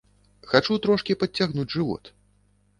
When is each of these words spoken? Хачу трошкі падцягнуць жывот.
Хачу 0.53 0.77
трошкі 0.87 1.17
падцягнуць 1.25 1.69
жывот. 1.77 2.13